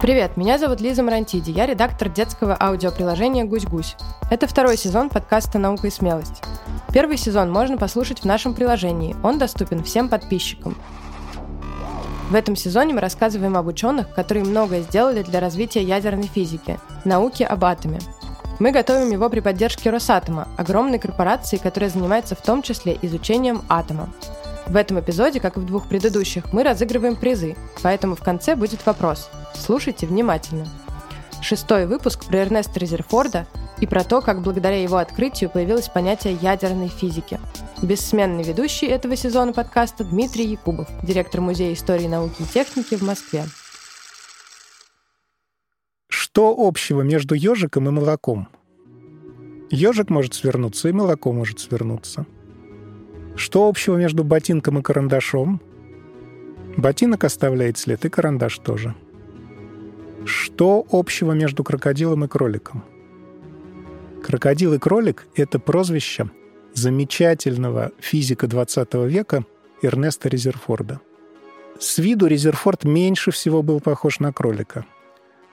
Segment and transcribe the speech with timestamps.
[0.00, 3.96] Привет, меня зовут Лиза Марантиди, я редактор детского аудиоприложения «Гусь-гусь».
[4.30, 6.42] Это второй сезон подкаста «Наука и смелость».
[6.90, 10.74] Первый сезон можно послушать в нашем приложении, он доступен всем подписчикам.
[12.30, 17.42] В этом сезоне мы рассказываем об ученых, которые многое сделали для развития ядерной физики, науки
[17.42, 17.98] об атоме.
[18.58, 24.08] Мы готовим его при поддержке Росатома, огромной корпорации, которая занимается в том числе изучением атома.
[24.70, 28.86] В этом эпизоде, как и в двух предыдущих, мы разыгрываем призы, поэтому в конце будет
[28.86, 29.28] вопрос.
[29.52, 30.64] Слушайте внимательно.
[31.42, 33.48] Шестой выпуск про Эрнеста Резерфорда
[33.80, 37.40] и про то, как благодаря его открытию появилось понятие ядерной физики.
[37.82, 43.46] Бессменный ведущий этого сезона подкаста Дмитрий Якубов, директор Музея истории науки и техники в Москве.
[46.08, 48.46] Что общего между ежиком и молоком?
[49.68, 52.24] Ежик может свернуться, и молоко может свернуться–
[53.36, 55.60] что общего между ботинком и карандашом?
[56.76, 58.94] Ботинок оставляет след, и карандаш тоже.
[60.24, 62.84] Что общего между крокодилом и кроликом?
[64.22, 66.30] Крокодил и кролик— это прозвище
[66.74, 69.44] замечательного физика 20 века
[69.82, 71.00] Эрнеста Резерфорда.
[71.78, 74.84] С виду Резерфорд меньше всего был похож на кролика.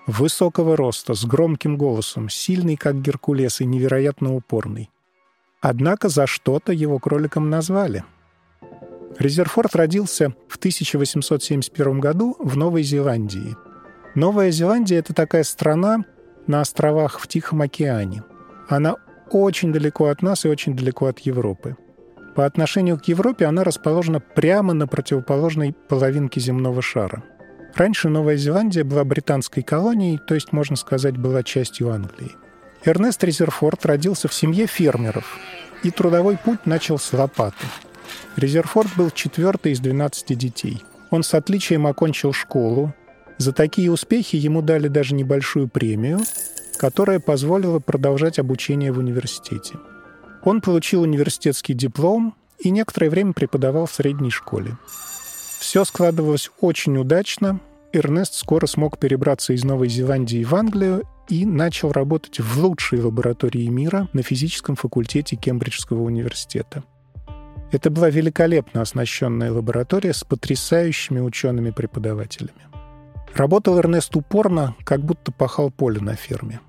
[0.05, 4.89] Высокого роста, с громким голосом, сильный, как Геркулес, и невероятно упорный.
[5.61, 8.03] Однако за что-то его кроликом назвали.
[9.17, 13.55] Резерфорд родился в 1871 году в Новой Зеландии.
[14.13, 16.05] Новая Зеландия— это такая страна
[16.45, 18.23] на островах в Тихом океане.
[18.69, 18.95] Она
[19.31, 21.75] очень далеко от нас и очень далеко от Европы.
[22.35, 27.23] По отношению к Европе она расположена прямо на противоположной половинке земного шара.
[27.75, 32.35] Раньше Новая Зеландия была британской колонией, то есть, можно сказать, была частью Англии.
[32.85, 35.37] Эрнест Резерфорд родился в семье фермеров,
[35.83, 37.65] и трудовой путь начал с лопаты.
[38.35, 40.83] Резерфорд был четвертый из 12 детей.
[41.09, 42.93] Он с отличием окончил школу.
[43.37, 46.19] За такие успехи ему дали даже небольшую премию,
[46.77, 49.75] которая позволила продолжать обучение в университете.
[50.43, 54.77] Он получил университетский диплом и некоторое время преподавал в средней школе.
[55.59, 57.59] Все складывалось очень удачно.
[57.91, 63.67] Эрнест скоро смог перебраться из Новой Зеландии в Англию и начал работать в лучшей лаборатории
[63.67, 66.83] мира на физическом факультете Кембриджского университета.
[67.71, 72.67] Это была великолепно оснащенная лаборатория с потрясающими учеными-преподавателями.
[73.33, 76.61] Работал Эрнест упорно, как будто пахал поле на ферме.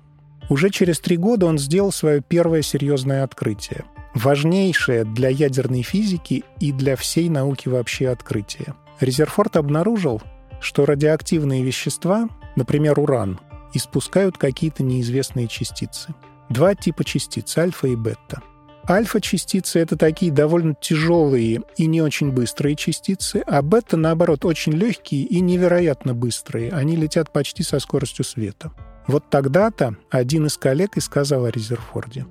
[0.49, 3.85] Уже через три года он сделал свое первое серьезное открытие.
[4.13, 8.73] Важнейшее для ядерной физики и для всей науки вообще открытие.
[8.99, 10.21] Резерфорд обнаружил,
[10.59, 13.39] что радиоактивные вещества, например, уран,
[13.73, 16.13] испускают какие-то неизвестные частицы.
[16.49, 18.41] Два типа частиц– альфа и бета.
[18.89, 25.25] Альфа-частицы— это такие довольно тяжелые и не очень быстрые частицы, а бета, наоборот, очень легкие
[25.25, 26.71] и невероятно быстрые.
[26.71, 28.71] Они летят почти со скоростью света.
[29.05, 32.25] Вот тогда-то один из коллег и сказал о Резерфорде.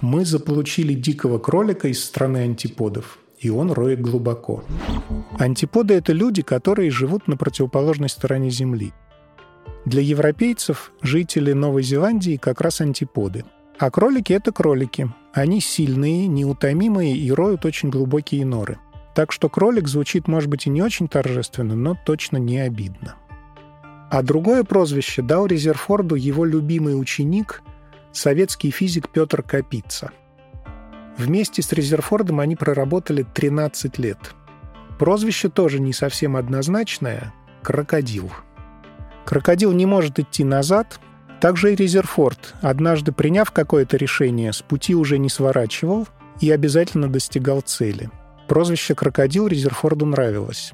[0.00, 4.64] «Мы заполучили дикого кролика из страны антиподов, и он роет глубоко.
[5.38, 8.92] Антиподы— это люди, которые живут на противоположной стороне Земли.
[9.86, 13.44] Для европейцев жители Новой Зеландии как раз антиподы.
[13.78, 15.08] А кролики— это кролики.
[15.32, 18.78] Они сильные, неутомимые и роют очень глубокие норы.
[19.14, 23.14] Так что кролик звучит, может быть, и не очень торжественно, но точно не обидно.
[24.10, 27.62] А другое прозвище дал Резерфорду его любимый ученик,
[28.10, 30.10] советский физик Петр Капица.
[31.16, 34.18] Вместе с Резерфордом они проработали 13 лет.
[34.98, 37.32] Прозвище тоже не совсем однозначное—
[37.62, 38.32] «крокодил».
[39.26, 41.00] Крокодил не может идти назад,
[41.40, 46.06] также и Резерфорд, однажды приняв какое-то решение, с пути уже не сворачивал
[46.40, 48.08] и обязательно достигал цели.
[48.46, 50.72] Прозвище «Крокодил» Резерфорду нравилось.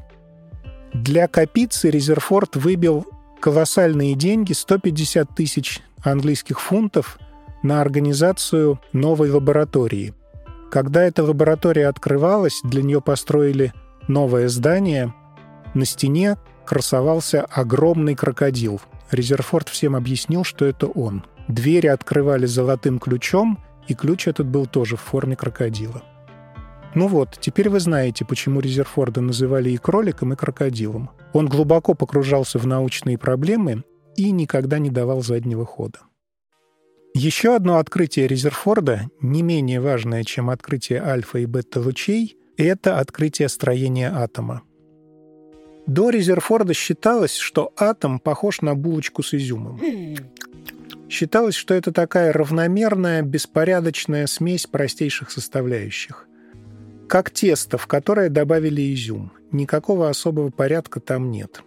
[0.93, 3.07] Для Капицы Резерфорд выбил
[3.41, 7.19] колоссальные деньги, 150 тысяч английских фунтов,
[7.63, 10.13] на организацию новой лаборатории.
[10.71, 13.73] Когда эта лаборатория открывалась, для нее построили
[14.09, 15.15] новое здание.
[15.75, 18.81] На стене красовался огромный крокодил.
[19.11, 21.25] Резерфорд всем объяснил, что это он.
[21.49, 26.03] Двери открывали золотым ключом, и ключ этот был тоже в форме крокодила.
[26.95, 31.11] Ну вот, теперь вы знаете, почему Резерфорда называли и кроликом, и крокодилом.
[31.33, 33.85] Он глубоко погружался в научные проблемы
[34.17, 36.01] и никогда не давал заднего хода.
[37.15, 44.11] Еще одно открытие Резерфорда, не менее важное, чем открытие альфа и бета-лучей, это открытие строения
[44.11, 44.63] атома.
[45.87, 49.81] До Резерфорда считалось, что атом похож на булочку с изюмом.
[51.09, 56.27] Считалось, что это такая равномерная, беспорядочная смесь простейших составляющих.
[57.09, 59.33] Как тесто, в которое добавили изюм.
[59.51, 61.63] Никакого особого порядка там нет.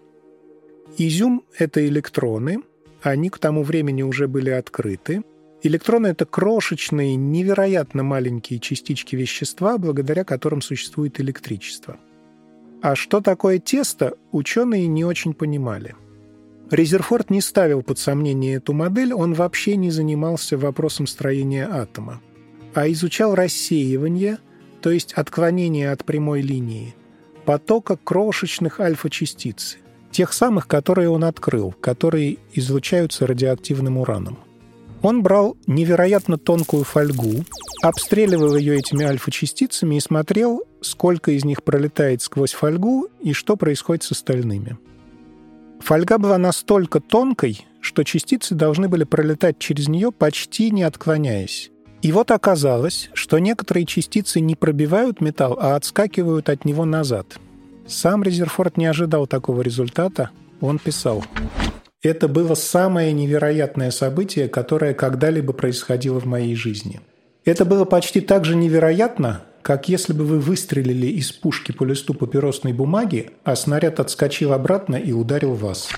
[0.97, 2.63] Изюм— это электроны,
[3.03, 5.21] они к тому времени уже были открыты.
[5.61, 11.99] Электроны— это крошечные, невероятно маленькие частички вещества, благодаря которым существует электричество.
[12.85, 15.95] А что такое тесто, ученые не очень понимали.
[16.69, 22.21] Резерфорд не ставил под сомнение эту модель, он вообще не занимался вопросом строения атома,
[22.75, 24.37] а изучал рассеивание,
[24.81, 26.93] то есть отклонение от прямой линии,
[27.45, 29.77] потока крошечных альфа-частиц,
[30.11, 34.37] тех самых, которые он открыл, которые излучаются радиоактивным ураном.
[35.05, 37.45] Он брал невероятно тонкую фольгу,
[37.83, 44.03] обстреливал ее этими альфа-частицами и смотрел, сколько из них пролетает сквозь фольгу и что происходит
[44.03, 44.77] с остальными.
[45.79, 51.69] Фольга была настолько тонкой, что частицы должны были пролетать через нее почти не отклоняясь.
[52.01, 57.37] И вот оказалось, что некоторые частицы не пробивают металл, а отскакивают от него назад–
[57.87, 60.31] сам Резерфорд не ожидал такого результата.
[60.59, 61.23] Он писал.
[62.05, 67.01] Это было самое невероятное событие, которое когда-либо происходило в моей жизни.
[67.45, 72.13] Это было почти так же невероятно, как если бы вы выстрелили из пушки по листу
[72.13, 75.89] папиросной бумаги, а снаряд отскочил обратно и ударил вас.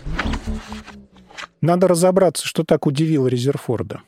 [1.60, 4.00] Надо разобраться, что так удивило Резерфорда.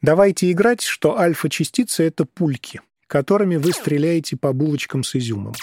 [0.00, 5.54] Давайте играть, что альфа-частицы— это пульки, которыми вы стреляете по булочкам с изюмом.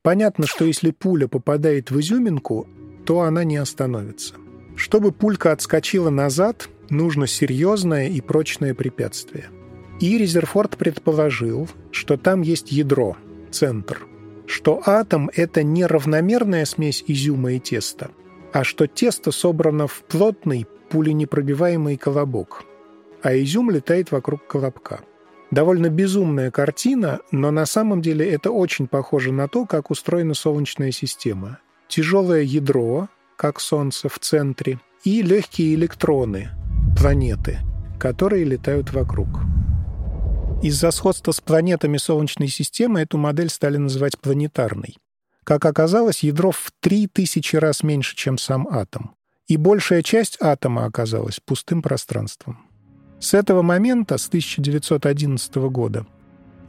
[0.00, 2.66] Понятно, что если пуля попадает в изюминку,
[3.04, 4.36] то она не остановится.
[4.76, 9.50] Чтобы пулька отскочила назад, нужно серьезное и прочное препятствие.
[10.00, 13.16] И Резерфорд предположил, что там есть ядро,
[13.50, 14.06] центр,
[14.46, 18.10] что атом— это не равномерная смесь изюма и теста,
[18.52, 22.64] а что тесто собрано в плотный, пуленепробиваемый колобок,
[23.22, 25.00] а изюм летает вокруг колобка—
[25.52, 30.90] довольно безумная картина, но на самом деле это очень похоже на то, как устроена Солнечная
[30.90, 31.58] система.
[31.88, 33.08] Тяжелое ядро,
[33.42, 36.50] как Солнце в центре, и легкие электроны,
[36.96, 37.58] планеты,
[37.98, 39.26] которые летают вокруг.
[40.62, 44.96] Из-за сходства с планетами Солнечной системы эту модель стали называть планетарной.
[45.42, 49.16] Как оказалось, ядро в 3000 раз меньше, чем сам атом.
[49.48, 52.64] И большая часть атома оказалась пустым пространством.
[53.18, 56.06] С этого момента, с 1911 года,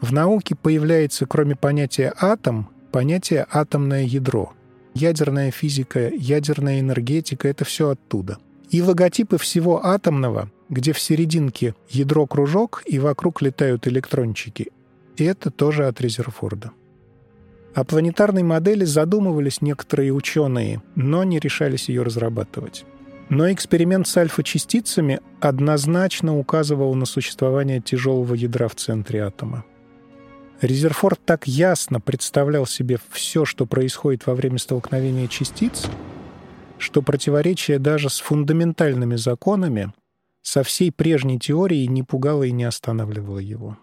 [0.02, 4.54] в науке появляется, кроме понятия «атом», понятие «атомное ядро».
[4.94, 8.38] Ядерная физика, ядерная энергетика— это все оттуда.
[8.70, 14.72] И логотипы всего атомного, где в серединке ядро-кружок и вокруг летают электрончики,
[15.18, 16.72] это тоже от Резерфорда.
[17.74, 22.86] О планетарной модели задумывались некоторые ученые, но не решались ее разрабатывать.
[23.30, 29.66] Но эксперимент с альфа-частицами однозначно указывал на существование тяжелого ядра в центре атома.
[30.64, 35.88] Резерфорд так ясно представлял себе все, что происходит во время столкновения частиц,
[36.78, 39.92] что противоречие даже с фундаментальными законами
[40.42, 43.78] со всей прежней теорией не пугало и не останавливало его.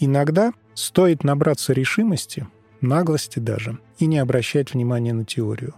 [0.00, 2.48] Иногда стоит набраться решимости,
[2.80, 5.76] наглости даже, и не обращать внимания на теорию.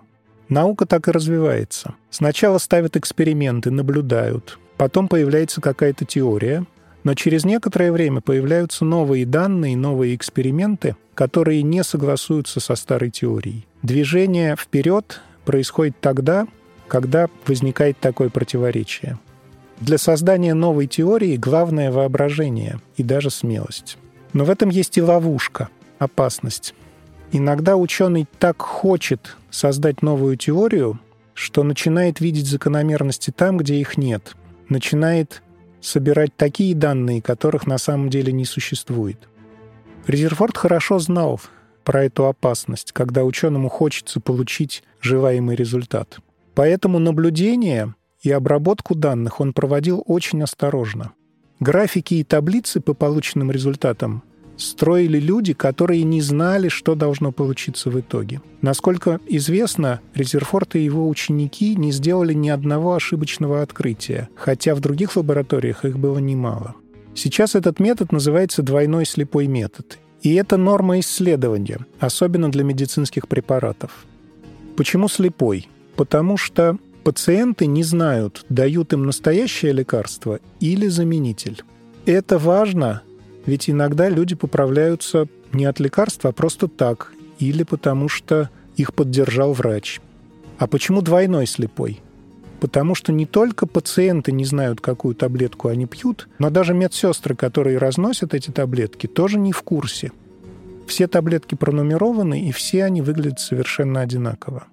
[0.49, 1.95] Наука так и развивается.
[2.09, 6.65] Сначала ставят эксперименты, наблюдают, потом появляется какая-то теория,
[7.05, 13.67] но через некоторое время появляются новые данные, новые эксперименты, которые не согласуются со старой теорией.
[13.83, 16.47] Движение вперед происходит тогда,
[16.89, 19.19] когда возникает такое противоречие.
[19.81, 23.99] Для создания новой теории главное воображение и даже смелость.
[24.33, 25.69] Но в этом есть и ловушка,
[25.99, 26.75] опасность.
[27.33, 31.01] Иногда ученый так хочет создать новую теорию,
[31.35, 34.37] что начинает видеть закономерности там, где их нет.
[34.69, 35.43] Начинает
[35.85, 39.29] собирать такие данные, которых на самом деле не существует.
[40.07, 41.41] Резерфорд хорошо знал
[41.85, 46.19] про эту опасность, когда ученому хочется получить желаемый результат.
[46.55, 51.13] Поэтому наблюдение и обработку данных он проводил очень осторожно.
[51.61, 54.23] Графики и таблицы по полученным результатам
[54.57, 58.41] строили люди, которые не знали, что должно получиться в итоге.
[58.63, 65.17] Насколько известно, Резерфорд и его ученики не сделали ни одного ошибочного открытия, хотя в других
[65.17, 66.75] лабораториях их было немало.
[67.15, 69.99] Сейчас этот метод называется двойной слепой метод.
[70.23, 74.07] И это норма исследования, особенно для медицинских препаратов.
[74.77, 75.69] Почему слепой?
[75.97, 81.63] Потому что пациенты не знают, дают им настоящее лекарство или заменитель.
[82.07, 83.03] Это важно,
[83.47, 89.53] ведь иногда люди поправляются не от лекарства, а просто так, или потому что их поддержал
[89.53, 90.01] врач.
[90.59, 92.01] А почему двойной слепой?
[92.61, 97.79] Потому что не только пациенты не знают, какую таблетку они пьют, но даже медсестры, которые
[97.79, 100.13] разносят эти таблетки, тоже не в курсе.
[100.87, 104.65] Все таблетки пронумерованы, и все они выглядят совершенно одинаково.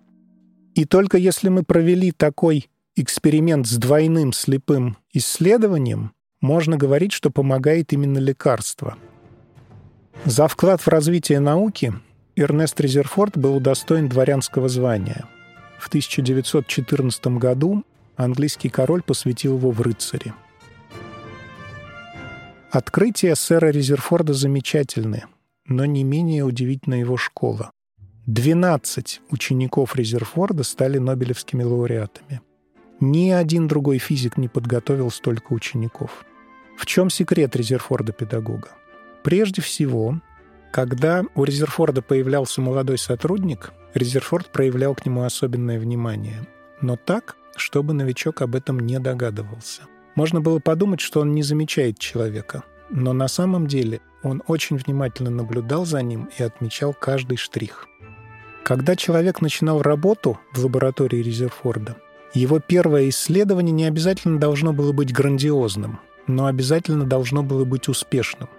[0.75, 6.11] И только если мы провели такой эксперимент с двойным слепым исследованием,
[6.41, 8.97] можно говорить, что помогает именно лекарство.
[10.25, 11.93] За вклад в развитие науки
[12.35, 15.25] Эрнест Резерфорд был удостоен дворянского звания.
[15.79, 17.83] В 1914 году
[18.15, 20.33] английский король посвятил его в рыцари.
[22.71, 25.25] Открытия сэра Резерфорда замечательны,
[25.65, 27.71] но не менее удивительна его школа.
[28.27, 32.41] 12 учеников Резерфорда стали нобелевскими лауреатами.
[32.99, 36.23] Ни один другой физик не подготовил столько учеников.
[36.81, 38.69] В чем секрет Резерфорда-педагога?
[39.21, 40.19] Прежде всего,
[40.71, 46.47] когда у Резерфорда появлялся молодой сотрудник, Резерфорд проявлял к нему особенное внимание.
[46.81, 49.83] Но так, чтобы новичок об этом не догадывался.
[50.15, 52.63] Можно было подумать, что он не замечает человека.
[52.89, 57.85] Но на самом деле он очень внимательно наблюдал за ним и отмечал каждый штрих.
[58.63, 61.97] Когда человек начинал работу в лаборатории Резерфорда,
[62.33, 68.49] его первое исследование не обязательно должно было быть грандиозным, но обязательно должно было быть успешным,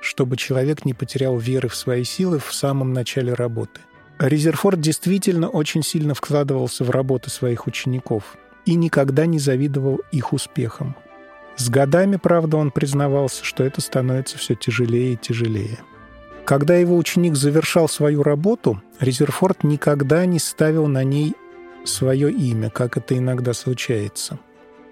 [0.00, 3.80] чтобы человек не потерял веры в свои силы в самом начале работы.
[4.18, 10.96] Резерфорд действительно очень сильно вкладывался в работы своих учеников и никогда не завидовал их успехам.
[11.56, 15.78] С годами, правда, он признавался, что это становится все тяжелее и тяжелее.
[16.44, 21.34] Когда его ученик завершал свою работу, Резерфорд никогда не ставил на ней
[21.84, 24.38] свое имя, как это иногда случается.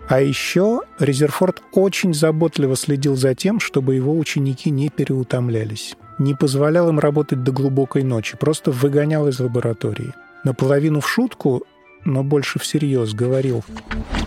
[0.08, 5.96] А еще Резерфорд очень заботливо следил за тем, чтобы его ученики не переутомлялись.
[6.18, 10.12] Не позволял им работать до глубокой ночи, просто выгонял из лаборатории.
[10.44, 11.64] Наполовину в шутку,
[12.04, 13.64] но больше всерьез говорил,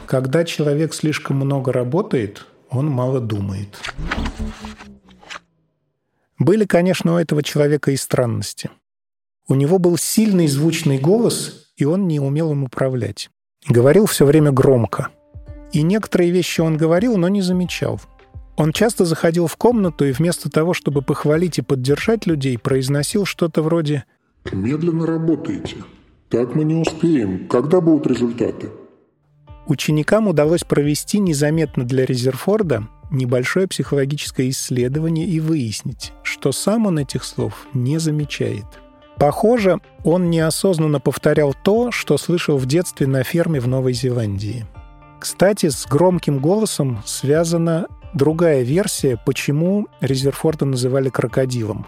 [0.07, 3.77] когда человек слишком много работает, он мало думает.
[6.39, 8.69] Были, конечно, у этого человека и странности.
[9.47, 13.29] У него был сильный звучный голос, и он не умел им управлять.
[13.67, 15.09] Говорил все время громко.
[15.71, 17.99] И некоторые вещи он говорил, но не замечал.
[18.55, 23.61] Он часто заходил в комнату и вместо того, чтобы похвалить и поддержать людей, произносил что-то
[23.61, 24.05] вроде
[24.51, 25.77] «Медленно работаете.
[26.29, 27.47] Так мы не успеем.
[27.47, 28.71] Когда будут результаты?»
[29.67, 37.23] Ученикам удалось провести незаметно для Резерфорда небольшое психологическое исследование и выяснить, что сам он этих
[37.23, 38.65] слов не замечает.
[39.17, 44.65] Похоже, он неосознанно повторял то, что слышал в детстве на ферме в Новой Зеландии.
[45.19, 51.87] Кстати, с громким голосом связана другая версия, почему Резерфорда называли крокодилом.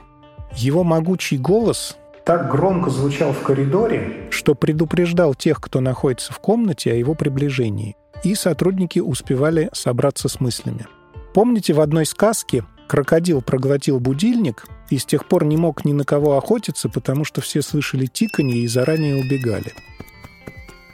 [0.55, 6.91] Его могучий голос так громко звучал в коридоре, что предупреждал тех, кто находится в комнате,
[6.91, 10.85] о его приближении, и сотрудники успевали собраться с мыслями.
[11.33, 16.03] Помните, в одной сказке крокодил проглотил будильник и с тех пор не мог ни на
[16.03, 19.73] кого охотиться, потому что все слышали тиканье и заранее убегали.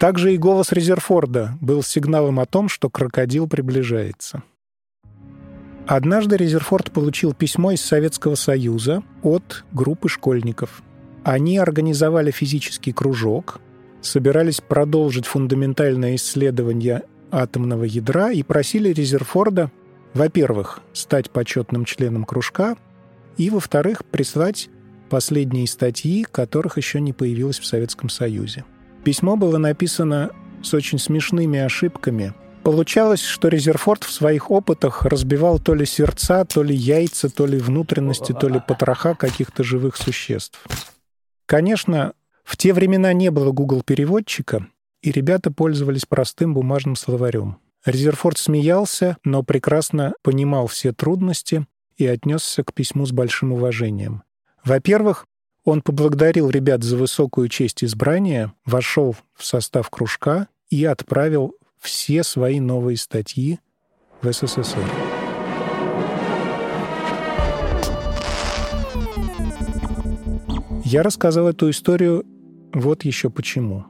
[0.05, 4.43] Также и голос Резерфорда был сигналом о том, что крокодил приближается.
[5.87, 10.83] Однажды Резерфорд получил письмо из Советского Союза от группы школьников.
[11.23, 13.59] Они организовали физический кружок,
[14.01, 19.71] собирались продолжить фундаментальное исследование атомного ядра и просили Резерфорда
[20.13, 22.77] во-первых, стать почетным членом кружка,
[23.37, 24.69] и, во-вторых, прислать
[25.09, 28.65] последние статьи, которых еще не появилось в Советском Союзе.
[29.05, 30.31] Письмо было написано
[30.63, 32.33] с очень смешными ошибками.
[32.63, 37.59] Получалось, что Резерфорд в своих опытах разбивал то ли сердца, то ли яйца, то ли
[37.59, 40.59] внутренности, то ли потроха каких-то живых существ.
[41.45, 44.65] Конечно, в те времена не было Google-переводчика,
[45.03, 47.59] и ребята пользовались простым бумажным словарем.
[47.85, 54.23] Резерфорд смеялся, но прекрасно понимал все трудности и отнесся к письму с большим уважением.
[54.63, 55.27] Во-первых,
[55.65, 62.59] он поблагодарил ребят за высокую честь избрания, вошел в состав кружка и отправил все свои
[62.59, 63.59] новые статьи
[64.21, 64.85] в СССР.
[70.85, 72.23] Я рассказал эту историю
[72.71, 73.85] вот еще почему.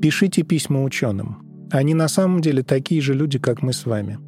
[0.00, 1.44] Пишите письма ученым.
[1.70, 4.18] Они на самом деле такие же люди, как мы с вами.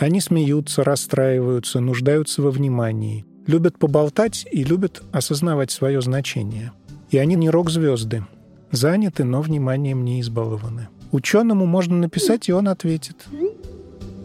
[0.00, 6.72] Они смеются, расстраиваются, нуждаются во внимании, любят поболтать и любят осознавать свое значение.
[7.10, 8.24] И они не рок-звезды.
[8.70, 10.88] Заняты, но вниманием не избалованы.
[11.10, 13.26] Ученому можно написать, и он ответит.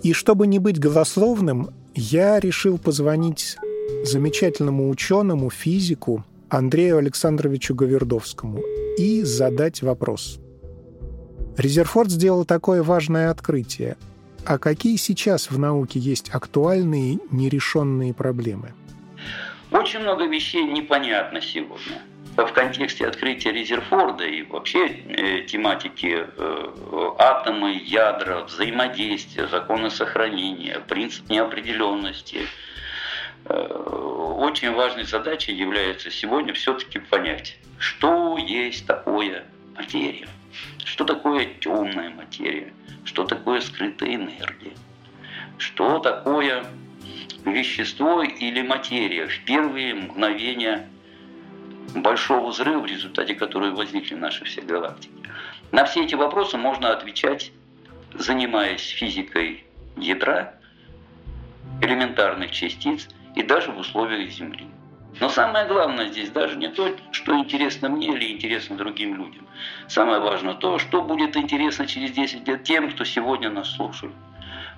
[0.04, 3.58] И чтобы не быть голословным, я решил позвонить
[4.04, 8.62] замечательному ученому, физику Андрею Александровичу Гавердовскому
[8.98, 10.40] и задать вопрос–
[11.58, 13.96] Резерфорд сделал такое важное открытие.
[14.46, 18.74] А какие сейчас в науке есть актуальные нерешенные проблемы?
[19.72, 22.02] Очень много вещей непонятно сегодня.
[22.38, 31.30] в контексте открытия Резерфорда и вообще э, тематики э, атомы, ядра, взаимодействия, законы сохранения, принцип
[31.30, 32.48] неопределенности,
[33.46, 39.46] э, очень важной задачей является сегодня все-таки понять, что есть такое
[39.78, 40.28] материя,
[40.84, 42.74] что такое темная материя,
[43.06, 44.74] что такое скрытая энергия,
[45.58, 46.66] что такое
[47.46, 50.88] вещество или материя в первые мгновения
[51.94, 55.14] большого взрыва, в результате которого возникли наши все галактики.
[55.72, 57.52] На все эти вопросы можно отвечать,
[58.14, 59.66] занимаясь физикой
[59.98, 60.56] ядра,
[61.82, 64.68] элементарных частиц и даже в условиях Земли.
[65.20, 69.48] Но самое главное здесь даже не то, что интересно мне или интересно другим людям.
[69.88, 74.14] Самое важное то, что будет интересно через 10 лет тем, кто сегодня нас слушает.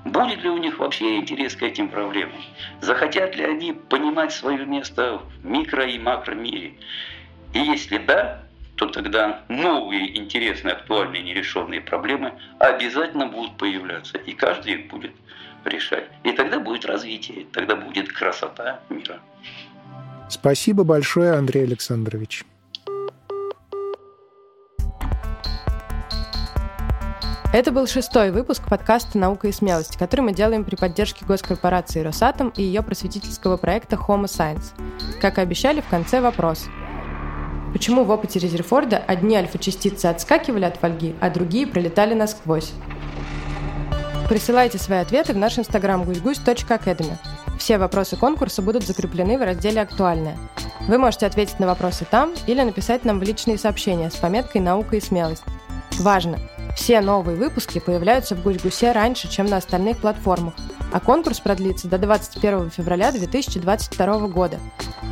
[0.06, 2.42] Будет ли у них вообще интерес к этим проблемам?
[2.82, 6.74] Захотят ли они понимать свое место в микро- и макромире?
[7.54, 8.44] И если да,
[8.76, 15.12] то тогда новые интересные, актуальные, нерешенные проблемы обязательно будут появляться, и каждый их будет
[15.66, 16.06] решать.
[16.24, 19.20] И тогда будет развитие, тогда будет красота мира.
[20.30, 22.44] Спасибо большое, Андрей Александрович.
[27.58, 32.54] Это был шестой выпуск подкаста «Наука и смелость», который мы делаем при поддержке госкорпорации «Росатом»
[32.56, 34.66] и ее просветительского проекта Homo Science.
[35.20, 36.68] Как и обещали, в конце вопрос.
[37.74, 42.74] Почему в опыте Резерфорда одни альфа-частицы отскакивали от фольги, а другие пролетали насквозь?
[44.30, 47.16] Присылайте свои ответы в наш инстаграм гусь-гусь.academy.
[47.58, 50.38] Все вопросы конкурса будут закреплены в разделе «Актуальное».
[50.82, 54.98] Вы можете ответить на вопросы там или написать нам в личные сообщения с пометкой «Наука
[54.98, 55.44] и смелость».
[55.98, 56.38] Важно!
[56.78, 60.54] Все новые выпуски появляются в Гусь-Гусе раньше, чем на остальных платформах,
[60.94, 64.60] а конкурс продлится до 21 февраля 2022 года.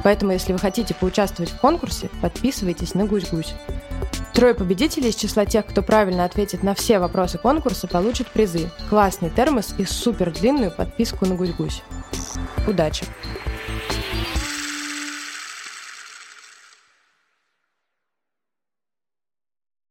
[0.03, 3.55] Поэтому, если вы хотите поучаствовать в конкурсе, подписывайтесь на Гусь-Гусь.
[4.31, 9.31] Трое победителей из числа тех, кто правильно ответит на все вопросы конкурса, получат призы, классный
[9.31, 11.81] термос и супер длинную подписку на Гусь-Гусь.
[12.67, 13.05] Удачи!